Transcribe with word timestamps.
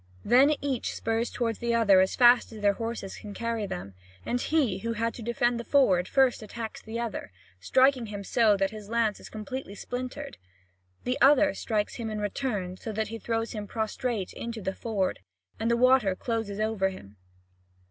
Then 0.25 0.55
each 0.61 0.95
spurs 0.95 1.29
toward 1.29 1.57
the 1.57 1.75
other 1.75 2.01
as 2.01 2.15
fast 2.15 2.51
as 2.51 2.61
their 2.63 2.73
horses 2.73 3.17
can 3.17 3.35
carry 3.35 3.67
them. 3.67 3.93
And 4.25 4.41
he 4.41 4.79
who 4.79 4.93
had 4.93 5.13
to 5.13 5.21
defend 5.21 5.59
the 5.59 5.63
ford 5.63 6.07
first 6.07 6.41
attacks 6.41 6.81
the 6.81 6.99
other, 6.99 7.31
striking 7.59 8.07
him 8.07 8.23
so 8.23 8.45
hard 8.45 8.59
that 8.61 8.71
his 8.71 8.89
lance 8.89 9.19
is 9.19 9.29
completely 9.29 9.75
splintered. 9.75 10.37
The 11.03 11.21
other 11.21 11.53
strikes 11.53 11.97
him 11.97 12.09
in 12.09 12.19
return 12.19 12.77
so 12.77 12.91
that 12.91 13.09
he 13.09 13.19
throws 13.19 13.51
him 13.51 13.67
prostrate 13.67 14.33
into 14.33 14.59
the 14.59 14.73
ford, 14.73 15.19
and 15.59 15.69
the 15.69 15.77
water 15.77 16.15
closes 16.15 16.59
over 16.59 16.89
him. 16.89 17.17